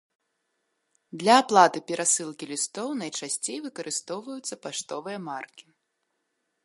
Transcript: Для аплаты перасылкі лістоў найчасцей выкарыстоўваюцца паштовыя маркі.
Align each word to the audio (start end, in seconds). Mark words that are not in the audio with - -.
Для 1.23 1.35
аплаты 1.41 1.83
перасылкі 1.91 2.45
лістоў 2.53 2.87
найчасцей 3.03 3.57
выкарыстоўваюцца 3.67 4.55
паштовыя 4.65 5.17
маркі. 5.31 5.65